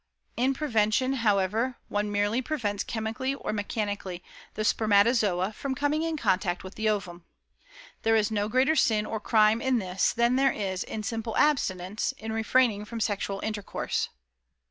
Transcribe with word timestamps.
In 0.35 0.55
prevention, 0.55 1.13
however, 1.13 1.77
one 1.87 2.11
merely 2.11 2.41
prevents 2.41 2.83
chemically 2.83 3.35
or 3.35 3.53
mechanically 3.53 4.23
the 4.55 4.63
spermatozoa 4.65 5.53
from 5.53 5.75
coming 5.75 6.01
in 6.01 6.17
contact 6.17 6.63
with 6.63 6.73
the 6.73 6.89
ovum. 6.89 7.23
There 8.01 8.15
is 8.15 8.31
no 8.31 8.49
greater 8.49 8.75
sin 8.75 9.05
or 9.05 9.19
crime 9.19 9.61
in 9.61 9.77
this 9.77 10.11
than 10.11 10.37
there 10.37 10.51
is 10.53 10.83
in 10.83 11.03
simple 11.03 11.37
abstinence, 11.37 12.13
in 12.13 12.33
refraining 12.33 12.85
from 12.85 12.99
sexual 12.99 13.41
intercourse." 13.43 14.09